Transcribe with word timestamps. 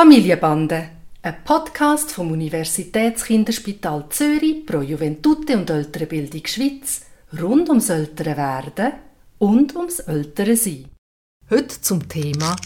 Familienbande, 0.00 0.88
ein 1.20 1.44
Podcast 1.44 2.12
vom 2.12 2.32
Universitätskinderspital 2.32 4.06
Zürich 4.08 4.64
pro 4.64 4.80
Juventute 4.80 5.58
und 5.58 5.68
ältere 5.68 6.06
Bildung 6.06 6.46
Schweiz 6.46 7.02
rund 7.38 7.68
ums 7.68 7.90
ältere 7.90 8.34
Werden 8.34 8.94
und 9.36 9.76
ums 9.76 9.98
ältere 9.98 10.56
Sein. 10.56 10.86
Heute 11.50 11.78
zum 11.82 12.08
Thema 12.08 12.56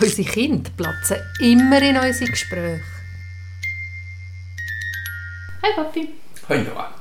Unsere 0.00 0.28
Kinder 0.28 0.70
platzen 0.76 1.18
immer 1.38 1.80
in 1.82 1.96
unsere 1.96 2.32
Gespräche. 2.32 2.82
Hi 5.62 5.72
Papi. 5.76 6.08
Hi 6.48 6.62
Noah. 6.62 6.94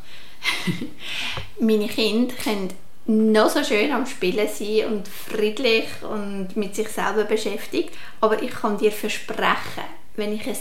Meine 1.60 1.88
Kinder 1.88 2.36
können 2.36 2.70
noch 3.12 3.50
so 3.50 3.64
schön 3.64 3.92
am 3.92 4.06
Spielen 4.06 4.48
sein 4.48 4.92
und 4.92 5.08
friedlich 5.08 5.86
und 6.10 6.56
mit 6.56 6.76
sich 6.76 6.90
selber 6.90 7.26
beschäftigt. 7.26 7.94
Aber 8.20 8.42
ich 8.42 8.52
kann 8.52 8.78
dir 8.78 8.92
versprechen, 8.92 9.84
wenn 10.16 10.34
ich 10.34 10.48
ein 10.48 10.58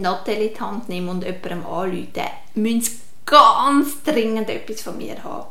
Nattel 0.00 0.36
in 0.36 0.54
die 0.54 0.60
Hand 0.60 0.88
nehme 0.88 1.10
und 1.10 1.24
jemandem 1.24 1.66
anrufe, 1.66 2.08
müssen 2.54 2.80
sie 2.80 3.00
ganz 3.26 4.02
dringend 4.02 4.50
etwas 4.50 4.82
von 4.82 4.96
mir 4.96 5.22
haben. 5.22 5.46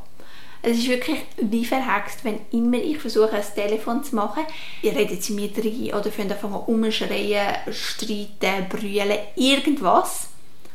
Es 0.65 0.77
ist 0.77 0.87
wirklich 0.87 1.19
wie 1.37 1.65
verhext, 1.65 2.23
wenn 2.23 2.39
immer 2.51 2.77
ich 2.77 2.97
versuche, 2.97 3.33
ein 3.33 3.43
Telefon 3.53 4.01
zu 4.03 4.15
machen, 4.15 4.45
ihr 4.81 4.95
redet 4.95 5.21
sie 5.21 5.33
mir 5.33 5.49
rein 5.57 5.99
oder 5.99 6.09
fangen 6.09 6.31
anfangen 6.31 6.63
umschreien, 6.67 7.55
streiten, 7.69 8.69
brüllen, 8.69 9.17
irgendwas 9.35 10.29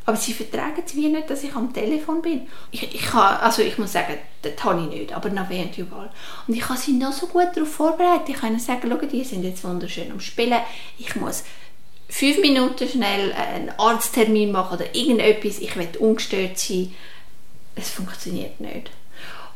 aber 0.09 0.17
sie 0.17 0.33
vertragen 0.33 0.83
es 0.87 0.97
wie 0.97 1.09
nicht, 1.09 1.29
dass 1.29 1.45
ich 1.45 1.55
am 1.55 1.71
Telefon 1.71 2.23
bin. 2.23 2.47
Ich, 2.71 2.83
ich, 2.95 3.03
kann, 3.03 3.37
also 3.43 3.61
ich 3.61 3.77
muss 3.77 3.93
sagen, 3.93 4.15
das 4.41 4.53
habe 4.65 4.81
ich 4.81 4.89
nicht, 4.89 5.13
aber 5.13 5.29
nach 5.29 5.51
während 5.51 5.77
überall. 5.77 6.09
Und 6.47 6.55
ich 6.55 6.67
habe 6.67 6.79
sie 6.79 6.93
noch 6.93 7.13
so 7.13 7.27
gut 7.27 7.49
darauf 7.55 7.71
vorbereitet. 7.71 8.31
Ich 8.31 8.37
kann 8.37 8.53
ihnen 8.53 8.59
sagen, 8.59 8.89
schau, 8.91 9.07
die 9.07 9.23
sind 9.23 9.45
jetzt 9.45 9.65
wunderschön 9.65 10.11
am 10.11 10.21
Spielen. 10.21 10.61
Ich 10.97 11.15
muss 11.15 11.45
fünf 12.09 12.41
Minuten 12.41 12.89
schnell 12.89 13.35
einen 13.35 13.69
Arzttermin 13.77 14.51
machen 14.51 14.79
oder 14.79 14.95
irgendetwas. 14.95 15.59
Ich 15.59 15.77
will 15.77 15.89
ungestört 15.99 16.59
sein. 16.59 16.95
Es 17.75 17.91
funktioniert 17.91 18.59
nicht. 18.61 18.91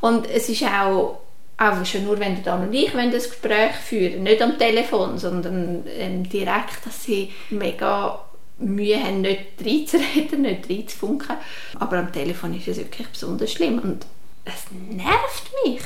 Und 0.02 0.28
es 0.28 0.50
ist 0.50 0.64
auch 0.64 1.20
auch 1.56 1.86
schon 1.86 2.04
nur, 2.04 2.18
wenn 2.18 2.36
du 2.36 2.42
dann 2.42 2.66
und 2.66 2.74
ich 2.74 2.94
wenn 2.94 3.10
das 3.10 3.30
Gespräch 3.30 3.72
führen, 3.76 4.24
nicht 4.24 4.42
am 4.42 4.58
Telefon, 4.58 5.16
sondern 5.16 5.84
ähm, 5.96 6.28
direkt, 6.28 6.84
dass 6.84 7.04
sie 7.04 7.30
mega 7.50 8.18
Mühe 8.62 9.02
haben, 9.02 9.20
nicht 9.20 9.40
reinzureden, 9.60 10.42
nicht 10.42 10.68
reinzufunken. 10.68 11.36
Aber 11.78 11.98
am 11.98 12.12
Telefon 12.12 12.54
ist 12.56 12.68
es 12.68 12.78
wirklich 12.78 13.08
besonders 13.08 13.52
schlimm 13.52 13.78
und 13.78 14.06
es 14.44 14.64
nervt 14.70 15.50
mich. 15.64 15.82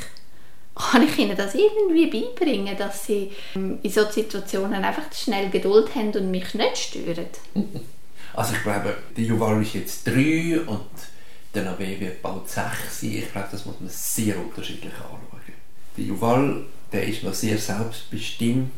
Kann 0.75 1.07
ich 1.07 1.17
ihnen 1.17 1.35
das 1.35 1.55
irgendwie 1.55 2.05
beibringen, 2.05 2.77
dass 2.77 3.05
sie 3.05 3.31
ähm, 3.55 3.79
in 3.81 3.89
solchen 3.89 4.13
Situationen 4.13 4.83
einfach 4.83 5.11
schnell 5.11 5.49
Geduld 5.49 5.95
haben 5.95 6.11
und 6.11 6.29
mich 6.31 6.53
nicht 6.53 6.77
stören? 6.77 7.27
Also 8.33 8.53
ich 8.53 8.61
glaube, 8.61 8.95
der 9.17 9.23
Juval 9.23 9.63
ist 9.63 9.73
jetzt 9.73 10.05
drei 10.05 10.59
und 10.67 10.91
der 11.55 11.63
Nave 11.63 11.99
wird 11.99 12.21
bald 12.21 12.47
sechs 12.47 13.01
sein. 13.01 13.13
Ich 13.13 13.31
glaube, 13.31 13.47
das 13.51 13.65
muss 13.65 13.79
man 13.79 13.89
sehr 13.89 14.37
unterschiedlich 14.37 14.93
anschauen. 14.93 15.41
Der 15.97 16.03
Juval, 16.03 16.65
der 16.91 17.07
ist 17.07 17.23
noch 17.23 17.33
sehr 17.33 17.57
selbstbestimmt 17.57 18.71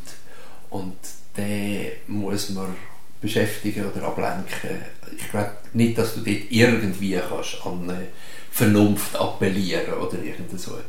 und 0.69 0.95
der 1.35 1.91
muss 2.07 2.51
man 2.51 2.73
beschäftigen 3.21 3.85
oder 3.85 4.07
ablenken. 4.07 4.83
Ich 5.17 5.29
glaube 5.29 5.51
nicht, 5.73 5.97
dass 5.97 6.15
du 6.15 6.21
dort 6.21 6.37
irgendwie 6.49 7.19
kannst 7.27 7.65
an 7.65 7.91
Vernunft 8.51 9.15
appellieren 9.15 9.93
oder 9.93 10.21
irgend 10.23 10.51
so 10.59 10.71
etwas. 10.71 10.83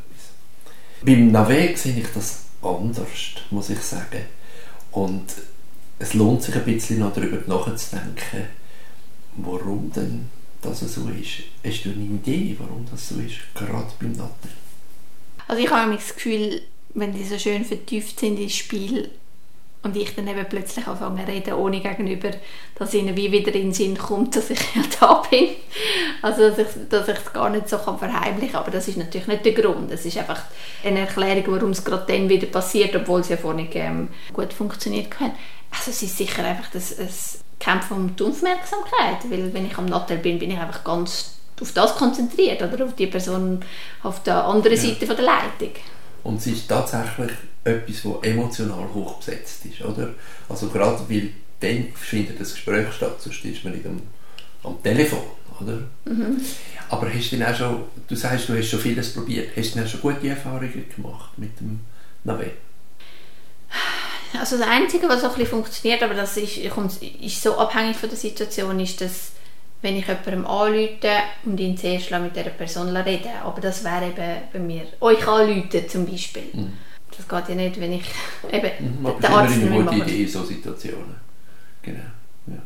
Beim 1.02 1.30
Navé 1.30 1.76
sehe 1.76 1.98
ich 1.98 2.08
das 2.14 2.44
anders, 2.62 3.08
muss 3.50 3.70
ich 3.70 3.80
sagen. 3.80 4.24
Und 4.92 5.26
es 5.98 6.14
lohnt 6.14 6.42
sich 6.42 6.54
ein 6.54 6.64
bisschen 6.64 7.00
noch 7.00 7.12
darüber 7.12 7.38
nachzudenken, 7.46 8.48
warum 9.36 9.92
denn 9.92 10.28
das 10.62 10.80
so 10.80 11.08
ist. 11.08 11.44
Hast 11.64 11.84
du 11.84 11.90
eine 11.90 12.04
Idee, 12.04 12.56
warum 12.58 12.86
das 12.90 13.08
so 13.08 13.16
ist, 13.16 13.36
gerade 13.54 13.90
beim 14.00 14.12
Natter? 14.12 14.48
Also 15.46 15.62
ich 15.62 15.70
habe 15.70 15.94
das 15.94 16.14
Gefühl, 16.14 16.62
wenn 16.94 17.12
die 17.12 17.24
so 17.24 17.38
schön 17.38 17.64
vertieft 17.64 18.18
sind 18.18 18.38
ins 18.38 18.56
Spiel, 18.56 19.10
und 19.82 19.96
ich 19.96 20.14
dann 20.14 20.28
eben 20.28 20.44
plötzlich 20.48 20.86
anfange 20.86 21.24
zu 21.24 21.32
reden, 21.32 21.54
ohne 21.54 21.80
gegenüber, 21.80 22.30
dass 22.74 22.92
ihnen 22.92 23.16
wie 23.16 23.32
wieder 23.32 23.54
in 23.54 23.68
den 23.68 23.74
Sinn 23.74 23.96
kommt, 23.96 24.36
dass 24.36 24.50
ich 24.50 24.58
ja 24.74 24.82
da 25.00 25.22
bin. 25.30 25.48
Also, 26.20 26.50
dass 26.50 26.58
ich, 26.58 26.88
dass 26.88 27.08
ich 27.08 27.16
es 27.16 27.32
gar 27.32 27.48
nicht 27.48 27.68
so 27.68 27.78
kann 27.78 27.98
verheimlichen 27.98 28.52
kann. 28.52 28.62
Aber 28.62 28.70
das 28.70 28.88
ist 28.88 28.98
natürlich 28.98 29.26
nicht 29.26 29.44
der 29.44 29.52
Grund. 29.52 29.90
Es 29.90 30.04
ist 30.04 30.18
einfach 30.18 30.42
eine 30.84 31.00
Erklärung, 31.00 31.44
warum 31.54 31.70
es 31.70 31.84
gerade 31.84 32.04
dann 32.06 32.28
wieder 32.28 32.46
passiert, 32.46 32.94
obwohl 32.94 33.20
es 33.20 33.30
ja 33.30 33.52
nicht 33.54 33.74
ähm, 33.74 34.08
gut 34.32 34.52
funktioniert 34.52 35.18
hat. 35.18 35.32
Also, 35.70 35.90
es 35.90 36.02
ist 36.02 36.18
sicher 36.18 36.44
einfach 36.44 36.70
das, 36.72 36.96
das 36.96 37.38
Kämpfen 37.58 37.96
um 37.96 38.16
die 38.16 38.22
Aufmerksamkeit. 38.22 39.30
Weil, 39.30 39.54
wenn 39.54 39.66
ich 39.66 39.78
am 39.78 39.86
Nattel 39.86 40.18
bin, 40.18 40.38
bin 40.38 40.50
ich 40.50 40.58
einfach 40.58 40.84
ganz 40.84 41.36
auf 41.58 41.72
das 41.72 41.94
konzentriert 41.94 42.62
oder 42.62 42.84
auf 42.84 42.94
die 42.94 43.06
Person 43.06 43.62
auf 44.02 44.22
der 44.22 44.44
anderen 44.44 44.76
ja. 44.76 44.82
Seite 44.82 45.06
von 45.06 45.16
der 45.16 45.24
Leitung. 45.24 45.72
Und 46.22 46.36
es 46.36 46.46
ist 46.46 46.68
tatsächlich 46.68 47.30
etwas, 47.64 48.02
das 48.02 48.22
emotional 48.22 48.88
hochbesetzt 48.94 49.66
ist, 49.66 49.82
oder? 49.82 50.14
Also 50.48 50.68
gerade 50.68 51.00
weil 51.08 51.30
dann 51.60 51.88
findet 51.94 52.40
das 52.40 52.54
Gespräch 52.54 52.92
statt, 52.92 53.20
sonst 53.20 53.44
ist 53.44 53.64
man 53.64 53.74
nicht 53.74 53.86
am, 53.86 54.00
am 54.64 54.82
Telefon, 54.82 55.20
oder? 55.60 55.78
Mhm. 56.06 56.40
Aber 56.88 57.12
hast 57.12 57.32
du 57.32 57.48
auch 57.48 57.54
schon, 57.54 57.84
du 58.08 58.16
sagst, 58.16 58.48
du 58.48 58.56
hast 58.56 58.68
schon 58.68 58.80
vieles 58.80 59.12
probiert, 59.12 59.50
hast 59.56 59.74
du 59.74 59.78
denn 59.78 59.88
schon 59.88 60.00
gute 60.00 60.28
Erfahrungen 60.28 60.84
gemacht 60.94 61.30
mit 61.36 61.58
dem 61.60 61.80
Navet? 62.24 62.52
Also 64.38 64.58
das 64.58 64.66
Einzige, 64.66 65.08
was 65.08 65.22
auch 65.24 65.30
ein 65.30 65.38
bisschen 65.38 65.50
funktioniert, 65.50 66.02
aber 66.02 66.14
das 66.14 66.36
ist, 66.36 66.56
ist 66.56 67.42
so 67.42 67.58
abhängig 67.58 67.96
von 67.96 68.08
der 68.08 68.18
Situation, 68.18 68.78
ist, 68.80 69.00
dass 69.00 69.32
wenn 69.82 69.96
ich 69.96 70.06
jemandem 70.06 70.46
anrufe 70.46 71.22
und 71.44 71.58
ihn 71.58 71.76
zuerst 71.76 72.10
mit 72.10 72.36
dieser 72.36 72.50
Person 72.50 72.94
reden 72.96 73.30
Aber 73.42 73.60
das 73.60 73.82
wäre 73.82 74.08
eben 74.08 74.42
bei 74.52 74.58
mir, 74.58 74.82
euch 75.00 75.26
anrufen 75.26 75.88
zum 75.88 76.06
Beispiel. 76.06 76.48
Mhm. 76.52 76.72
Das 77.16 77.28
geht 77.28 77.48
ja 77.48 77.54
nicht, 77.54 77.80
wenn 77.80 77.92
ich 77.92 78.04
eben 78.52 79.00
mhm, 79.02 79.20
den 79.20 79.24
Arzt 79.24 79.56
nicht 79.56 79.70
eine 79.70 79.84
gute 79.84 79.96
Idee 79.96 80.22
in 80.22 80.28
solchen 80.28 80.54
Situationen. 80.54 81.16
Genau. 81.82 82.00
Ja. 82.46 82.62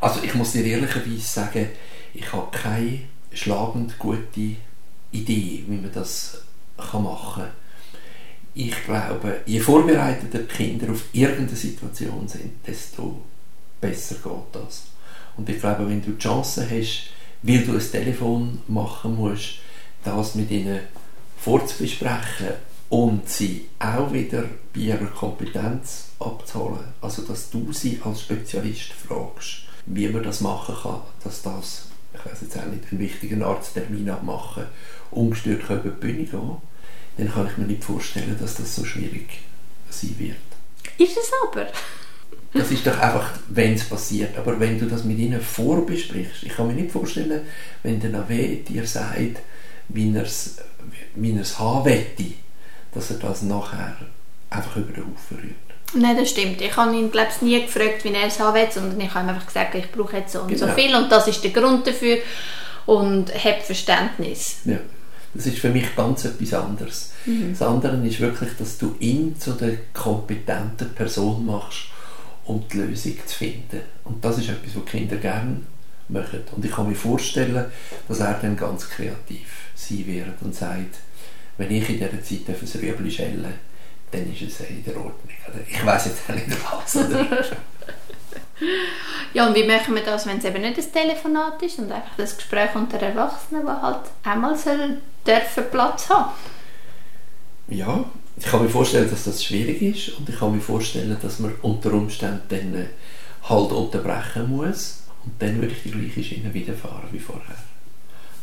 Also 0.00 0.22
ich 0.22 0.34
muss 0.34 0.52
dir 0.52 0.64
ehrlicherweise 0.64 1.20
sagen, 1.20 1.68
ich 2.14 2.32
habe 2.32 2.50
keine 2.50 3.00
schlagend 3.32 3.98
gute 3.98 4.56
Idee, 5.12 5.64
wie 5.66 5.76
man 5.76 5.92
das 5.92 6.42
kann 6.76 7.04
machen 7.04 7.42
kann. 7.42 7.52
Ich 8.54 8.84
glaube, 8.84 9.40
je 9.44 9.60
vorbereiteter 9.60 10.38
die 10.38 10.46
Kinder 10.46 10.90
auf 10.90 11.04
irgendeine 11.12 11.56
Situation 11.56 12.26
sind, 12.26 12.66
desto 12.66 13.22
besser 13.80 14.14
geht 14.14 14.54
das. 14.54 14.86
Und 15.36 15.48
ich 15.48 15.60
glaube, 15.60 15.88
wenn 15.88 16.02
du 16.02 16.12
die 16.12 16.18
Chance 16.18 16.66
hast, 16.70 17.10
weil 17.42 17.64
du 17.64 17.72
ein 17.72 17.90
Telefon 17.90 18.60
machen 18.68 19.16
musst, 19.16 19.58
das 20.02 20.34
mit 20.34 20.50
ihnen 20.50 20.80
vorzubesprechen 21.38 22.54
und 22.88 23.28
sie 23.28 23.68
auch 23.78 24.12
wieder 24.12 24.44
bei 24.74 24.80
ihrer 24.80 25.06
Kompetenz 25.06 26.08
abzuholen. 26.20 26.84
Also, 27.00 27.22
dass 27.22 27.50
du 27.50 27.72
sie 27.72 28.00
als 28.04 28.22
Spezialist 28.22 28.92
fragst, 28.92 29.62
wie 29.86 30.08
man 30.08 30.22
das 30.22 30.40
machen 30.40 30.74
kann, 30.82 31.00
dass 31.22 31.42
das, 31.42 31.86
ich 32.14 32.24
weiß 32.24 32.42
jetzt 32.42 32.58
auch 32.58 32.66
nicht, 32.66 32.84
einen 32.90 33.00
wichtigen 33.00 33.42
Arzttermin 33.42 34.08
abmachen, 34.10 34.66
ungestört 35.10 35.64
über 35.68 35.90
die 35.90 36.00
Bühne 36.00 36.24
gehen, 36.24 36.56
dann 37.18 37.32
kann 37.32 37.48
ich 37.50 37.56
mir 37.56 37.66
nicht 37.66 37.84
vorstellen, 37.84 38.36
dass 38.40 38.56
das 38.56 38.74
so 38.76 38.84
schwierig 38.84 39.40
sein 39.90 40.14
wird. 40.18 40.36
Ist 40.98 41.16
es 41.16 41.30
aber? 41.48 41.66
Das 42.52 42.70
ist 42.70 42.86
doch 42.86 42.98
einfach, 42.98 43.32
wenn 43.48 43.74
es 43.74 43.84
passiert. 43.84 44.36
Aber 44.36 44.58
wenn 44.58 44.78
du 44.78 44.86
das 44.86 45.04
mit 45.04 45.18
ihnen 45.18 45.40
vorbesprichst, 45.40 46.42
ich 46.42 46.54
kann 46.54 46.68
mir 46.68 46.74
nicht 46.74 46.90
vorstellen, 46.90 47.42
wenn 47.82 48.00
der 48.00 48.10
Nave 48.10 48.56
dir 48.56 48.86
sagt, 48.86 49.40
wie 49.88 50.14
er 50.14 50.22
es 50.22 50.56
wie 51.14 51.38
haben 51.38 51.84
wette, 51.84 52.24
dass 52.96 53.10
er 53.10 53.18
das 53.18 53.42
nachher 53.42 53.94
einfach 54.48 54.76
über 54.76 54.92
den 54.92 55.04
Haufen 55.04 55.36
rührt. 55.36 56.02
Nein, 56.02 56.16
das 56.16 56.30
stimmt. 56.30 56.60
Ich 56.60 56.76
habe 56.76 56.96
ihn, 56.96 57.10
glaube 57.10 57.28
ich, 57.34 57.42
nie 57.42 57.62
gefragt, 57.62 58.02
wie 58.04 58.12
er 58.12 58.26
es 58.26 58.40
haben 58.40 58.54
will, 58.54 58.66
sondern 58.70 59.00
ich 59.00 59.14
habe 59.14 59.26
ihm 59.26 59.28
einfach 59.28 59.46
gesagt, 59.46 59.74
ich 59.74 59.92
brauche 59.92 60.16
jetzt 60.16 60.32
so 60.32 60.40
und 60.40 60.48
genau. 60.48 60.66
so 60.66 60.72
viel 60.72 60.94
und 60.96 61.12
das 61.12 61.28
ist 61.28 61.44
der 61.44 61.50
Grund 61.50 61.86
dafür 61.86 62.18
und 62.86 63.32
habe 63.32 63.60
Verständnis. 63.60 64.56
Ja. 64.64 64.78
Das 65.34 65.46
ist 65.46 65.58
für 65.58 65.68
mich 65.68 65.94
ganz 65.94 66.24
etwas 66.24 66.54
anderes. 66.54 67.12
Mhm. 67.26 67.50
Das 67.50 67.60
andere 67.60 67.96
ist 68.06 68.20
wirklich, 68.20 68.50
dass 68.58 68.78
du 68.78 68.96
ihn 69.00 69.38
zu 69.38 69.52
der 69.52 69.76
kompetenten 69.92 70.94
Person 70.94 71.44
machst, 71.44 71.88
um 72.46 72.64
die 72.72 72.78
Lösung 72.78 73.18
zu 73.26 73.36
finden. 73.36 73.82
Und 74.04 74.24
das 74.24 74.38
ist 74.38 74.48
etwas, 74.48 74.74
was 74.74 74.84
Kinder 74.86 75.16
gerne 75.16 75.60
machen. 76.08 76.40
Und 76.54 76.64
ich 76.64 76.70
kann 76.70 76.88
mir 76.88 76.94
vorstellen, 76.94 77.66
dass 78.08 78.20
er 78.20 78.38
dann 78.40 78.56
ganz 78.56 78.88
kreativ 78.88 79.46
sein 79.74 80.06
wird 80.06 80.40
und 80.40 80.54
sagt, 80.54 80.96
wenn 81.58 81.70
ich 81.70 81.88
in 81.88 81.98
dieser 81.98 82.22
Zeit 82.22 82.48
ein 82.48 82.80
Rüebli 82.80 83.10
schelle, 83.10 83.52
dann 84.10 84.32
ist 84.32 84.42
es 84.42 84.60
in 84.68 84.84
der 84.84 84.96
Ordnung. 84.96 85.28
Ich 85.68 85.84
weiß 85.84 86.06
jetzt 86.06 86.30
auch 86.30 86.34
nicht 86.34 86.48
was. 86.70 86.96
Oder? 86.96 87.44
ja, 89.34 89.46
und 89.46 89.54
wie 89.54 89.64
machen 89.64 89.94
wir 89.94 90.02
das, 90.02 90.26
wenn 90.26 90.38
es 90.38 90.44
eben 90.44 90.62
nicht 90.62 90.78
ein 90.78 90.92
Telefonat 90.92 91.62
ist 91.62 91.78
und 91.78 91.90
einfach 91.90 92.16
das 92.16 92.36
Gespräch 92.36 92.74
unter 92.74 92.98
Erwachsenen, 92.98 93.66
das 93.66 93.82
halt 93.82 94.00
einmal 94.24 94.56
soll 94.56 94.98
dürfen 95.26 95.64
Platz 95.70 96.08
haben? 96.08 96.32
Ja, 97.68 98.04
ich 98.36 98.44
kann 98.44 98.62
mir 98.62 98.68
vorstellen, 98.68 99.10
dass 99.10 99.24
das 99.24 99.42
schwierig 99.42 99.82
ist 99.82 100.18
und 100.18 100.28
ich 100.28 100.38
kann 100.38 100.54
mir 100.54 100.60
vorstellen, 100.60 101.16
dass 101.20 101.40
man 101.40 101.54
unter 101.62 101.92
Umständen 101.92 102.42
dann 102.48 102.74
äh, 102.74 102.86
halt 103.48 103.72
unterbrechen 103.72 104.50
muss 104.50 105.02
und 105.24 105.32
dann 105.40 105.60
würde 105.60 105.72
ich 105.72 105.82
die 105.82 105.90
gleiche 105.90 106.22
Schiene 106.22 106.52
wiederfahren 106.52 107.08
wie 107.10 107.18
vorher. 107.18 107.56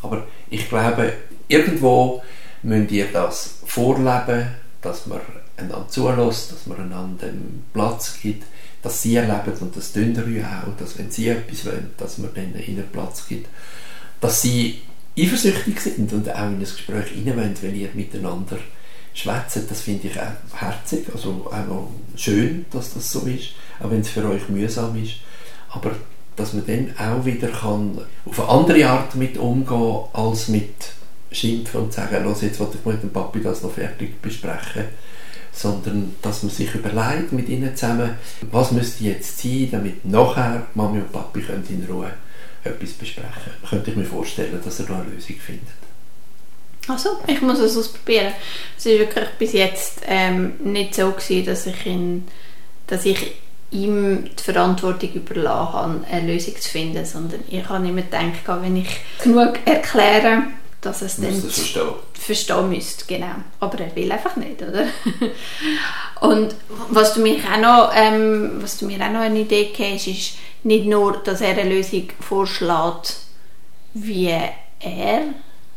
Aber 0.02 0.28
ich 0.50 0.68
glaube, 0.68 1.14
irgendwo 1.48 2.22
müsst 2.64 2.92
ihr 2.92 3.08
das 3.12 3.56
vorleben, 3.66 4.48
dass 4.82 5.06
man 5.06 5.22
einander 5.58 5.88
zulässt, 5.88 6.52
dass 6.52 6.66
man 6.66 6.80
einander 6.80 7.28
einen 7.28 7.66
Platz 7.74 8.18
gibt, 8.22 8.46
dass 8.82 9.02
sie 9.02 9.16
erleben 9.16 9.58
und 9.62 9.76
das 9.76 9.94
tun 9.94 10.14
ihr 10.34 10.46
auch, 10.46 10.78
dass 10.78 10.98
wenn 10.98 11.12
sie 11.12 11.30
etwas 11.30 11.66
wollen, 11.66 11.92
dass 11.98 12.18
man 12.18 12.36
ihnen 12.36 12.56
einen 12.56 12.90
Platz 12.92 13.28
gibt, 13.28 13.48
dass 14.20 14.42
sie 14.42 14.82
eifersüchtig 15.18 15.80
sind 15.80 16.12
und 16.12 16.30
auch 16.30 16.48
in 16.48 16.56
ein 16.56 16.60
Gespräch 16.60 17.12
rein 17.16 17.56
wenn 17.62 17.76
ihr 17.76 17.90
miteinander 17.94 18.58
schwätzt, 19.14 19.60
das 19.70 19.82
finde 19.82 20.08
ich 20.08 20.20
auch 20.20 20.60
herzig, 20.60 21.06
also 21.14 21.48
auch 21.52 21.90
schön, 22.16 22.66
dass 22.72 22.94
das 22.94 23.12
so 23.12 23.22
ist, 23.22 23.50
auch 23.80 23.92
wenn 23.92 24.02
es 24.02 24.10
für 24.10 24.28
euch 24.28 24.50
mühsam 24.50 25.02
ist, 25.02 25.16
aber 25.70 25.92
dass 26.36 26.54
man 26.54 26.66
dann 26.66 26.96
auch 26.98 27.26
wieder 27.26 27.50
kann 27.50 28.00
auf 28.26 28.40
eine 28.40 28.50
andere 28.50 28.90
Art 28.90 29.16
mit 29.16 29.38
umgehen 29.38 30.06
als 30.14 30.48
mit 30.48 30.74
schimpfen 31.34 31.82
und 31.82 31.94
sagen, 31.94 32.24
los, 32.24 32.42
jetzt 32.42 32.60
wollte 32.60 32.78
ich 32.78 32.86
mit 32.86 33.04
dem 33.04 33.12
Papi 33.12 33.42
das 33.42 33.64
noch 33.64 33.74
fertig 33.74 34.22
besprechen, 34.22 34.86
sondern 35.52 36.16
dass 36.22 36.44
man 36.44 36.52
sich 36.52 36.74
überlegt 36.74 37.32
mit 37.32 37.50
ihnen 37.50 37.76
zusammen, 37.76 38.12
was 38.52 38.72
müsste 38.72 39.04
jetzt 39.04 39.40
sein, 39.40 39.70
damit 39.72 40.06
nachher 40.06 40.68
Mami 40.76 41.00
und 41.00 41.12
Papi 41.12 41.42
können 41.42 41.66
in 41.70 41.86
Ruhe 41.90 42.12
etwas 42.64 42.92
besprechen. 42.92 43.54
Könnte 43.70 43.92
ich 43.92 43.98
mir 43.98 44.06
vorstellen, 44.06 44.60
dass 44.64 44.80
er 44.80 44.86
da 44.86 44.96
eine 44.96 45.12
Lösung 45.12 45.36
findet. 45.36 45.68
Also, 46.88 47.10
ich 47.28 47.42
muss 47.42 47.60
es 47.60 47.78
ausprobieren. 47.78 48.34
Es 48.78 48.86
war 48.86 48.94
wirklich 48.94 49.30
bis 49.40 49.54
jetzt 49.54 50.02
ähm, 50.06 50.54
nicht 50.64 50.96
so 50.96 51.12
gewesen, 51.12 51.46
dass 51.46 51.66
ich 51.66 51.86
ihn, 51.86 52.28
dass 52.88 53.06
ich 53.06 53.36
ihm 53.72 54.30
die 54.38 54.44
Verantwortung 54.44 55.12
überlassen 55.14 55.74
habe, 55.74 56.06
eine 56.12 56.34
Lösung 56.34 56.56
zu 56.60 56.70
finden, 56.70 57.06
sondern 57.06 57.42
ich 57.50 57.68
habe 57.68 57.88
immer 57.88 58.02
gedacht, 58.02 58.62
wenn 58.62 58.78
ich 58.78 58.90
genug 59.22 59.60
erkläre, 59.66 60.44
dass 60.84 61.02
es 61.02 61.18
dann 61.18 61.42
das 61.42 61.54
verstehen. 61.56 61.94
verstehen 62.14 62.70
müsste, 62.70 63.06
genau. 63.06 63.36
Aber 63.60 63.80
er 63.80 63.96
will 63.96 64.12
einfach 64.12 64.36
nicht, 64.36 64.62
oder? 64.62 64.86
Und 66.28 66.56
was 66.90 67.14
du, 67.14 67.22
mich 67.22 67.42
auch 67.46 67.60
noch, 67.60 67.92
ähm, 67.96 68.62
was 68.62 68.78
du 68.78 68.86
mir 68.86 69.00
auch 69.06 69.12
noch 69.12 69.22
eine 69.22 69.40
Idee 69.40 69.66
gegeben 69.66 69.96
ist 69.96 70.38
nicht 70.64 70.86
nur, 70.86 71.18
dass 71.18 71.42
er 71.42 71.58
eine 71.58 71.70
Lösung 71.70 72.10
vorschlägt, 72.20 73.18
wie 73.94 74.34
er 74.80 75.22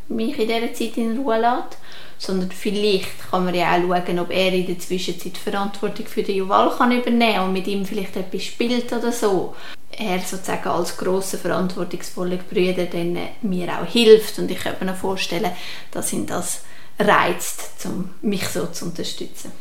mich 0.09 0.39
in 0.39 0.49
dieser 0.49 0.73
Zeit 0.73 0.97
in 0.97 1.19
Ruhe 1.19 1.41
lässt, 1.41 1.79
sondern 2.19 2.51
vielleicht 2.51 3.31
kann 3.31 3.45
man 3.45 3.55
ja 3.55 3.77
auch 3.77 3.81
schauen, 3.81 4.19
ob 4.21 4.31
er 4.31 4.53
in 4.53 4.67
der 4.67 4.79
Zwischenzeit 4.79 5.37
Verantwortung 5.37 6.07
für 6.07 6.23
den 6.23 6.37
Juval 6.37 6.71
kann 6.77 6.93
übernehmen 6.93 7.41
und 7.41 7.53
mit 7.53 7.67
ihm 7.67 7.85
vielleicht 7.85 8.17
etwas 8.17 8.45
spielt 8.45 8.93
oder 8.93 9.13
so. 9.13 9.55
Er 9.99 10.21
sozusagen 10.21 10.69
als 10.69 10.97
grosser, 10.97 11.39
verantwortungsvoller 11.39 12.37
Brüder 12.37 12.85
dann 12.87 13.19
mir 13.43 13.81
auch 13.81 13.87
hilft 13.87 14.39
und 14.39 14.51
ich 14.51 14.59
könnte 14.59 14.85
mir 14.85 14.95
vorstellen, 14.95 15.53
dass 15.91 16.13
ihn 16.13 16.27
das 16.27 16.61
reizt, 16.99 17.63
um 17.85 18.11
mich 18.23 18.47
so 18.49 18.67
zu 18.67 18.87
unterstützen. 18.87 19.53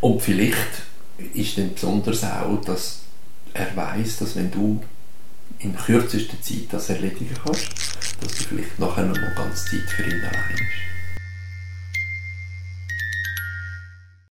Und 0.00 0.22
vielleicht 0.22 0.82
ist 1.34 1.58
dann 1.58 1.74
besonders 1.74 2.24
auch, 2.24 2.60
dass 2.64 3.00
er 3.52 3.74
weiß, 3.76 4.18
dass 4.18 4.36
wenn 4.36 4.50
du 4.50 4.82
in 5.58 5.76
kürzester 5.76 6.40
Zeit 6.40 6.66
das 6.70 6.90
erledigen 6.90 7.36
kannst, 7.42 7.68
dass 8.20 8.34
du 8.34 8.44
vielleicht 8.44 8.78
nachher 8.78 9.04
noch 9.04 9.16
mal 9.16 9.34
ganz 9.34 9.64
Zeit 9.64 9.88
für 9.88 10.02
ihn 10.02 10.20
allein 10.20 10.56
bist. 10.56 10.93